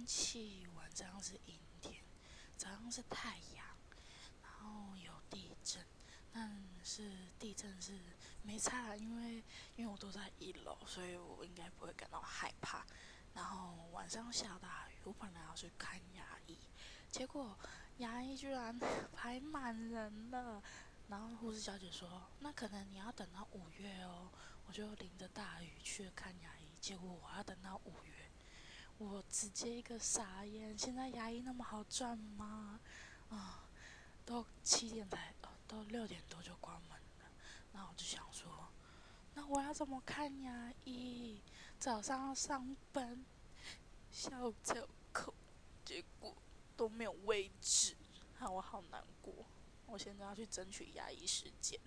[0.00, 2.02] 天气，晚上是阴天，
[2.56, 3.66] 早上是太阳，
[4.42, 5.84] 然后有地震。
[6.32, 8.00] 但是地震是
[8.42, 9.44] 没差，因为
[9.76, 12.86] 因为我都在一楼，所以我应该不会感到害怕。
[13.34, 16.56] 然后晚上下大雨，我本来要去看牙医，
[17.10, 17.54] 结果
[17.98, 18.78] 牙医居然
[19.12, 20.62] 排满人了。
[21.08, 24.30] 然后护士小姐说：“那可能你要等到五月哦。”
[24.66, 28.30] 我就淋着大雨去看牙医，结果我要等到五月，
[29.00, 30.76] 我直接一个傻眼。
[30.76, 32.78] 现在牙医那么好赚吗？
[33.30, 33.66] 啊，
[34.26, 35.34] 都七点才，
[35.66, 37.30] 都六点多就关门了。
[37.72, 38.68] 那我就想说，
[39.32, 41.40] 那我要怎么看牙医？
[41.78, 43.24] 早上要上班，
[44.12, 45.32] 下午才有课，
[45.82, 46.36] 结果
[46.76, 47.96] 都没有位置，
[48.38, 49.32] 让我好难过。
[49.86, 51.80] 我现在要去争取牙医时间。